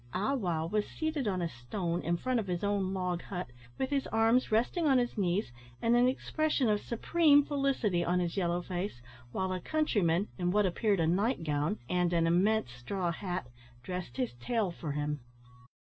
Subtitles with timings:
[0.15, 3.91] Ah wow was seated on a stone in front of his own log hut, with
[3.91, 8.63] his arms resting on his knees, and an expression of supreme felicity on his yellow
[8.63, 8.99] face,
[9.31, 13.45] while a countryman, in what appeared a night gown, and an immense straw hat,
[13.83, 15.19] dressed his tail for him.